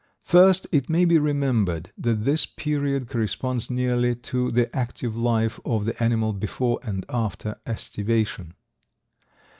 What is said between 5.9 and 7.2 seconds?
animal before and